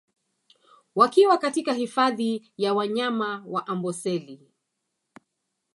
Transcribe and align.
Wakiwa 0.95 1.37
katika 1.37 1.73
hifadhi 1.73 2.51
ya 2.57 2.73
wanyama 2.73 3.45
ya 3.53 3.67
Amboseli 3.67 4.39